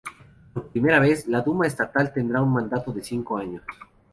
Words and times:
Por 0.51 0.69
primera 0.69 0.99
vez 0.99 1.27
la 1.27 1.41
Duma 1.41 1.67
Estatal 1.67 2.11
tendrá 2.11 2.41
un 2.41 2.51
mandato 2.51 2.91
de 2.91 3.03
cinco 3.03 3.37
años. 3.37 3.61